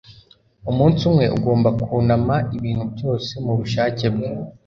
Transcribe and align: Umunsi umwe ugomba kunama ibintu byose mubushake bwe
Umunsi 0.69 1.01
umwe 1.09 1.25
ugomba 1.37 1.69
kunama 1.81 2.35
ibintu 2.57 2.85
byose 2.93 3.31
mubushake 3.45 4.05
bwe 4.15 4.27